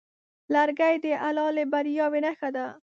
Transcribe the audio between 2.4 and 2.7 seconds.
ده.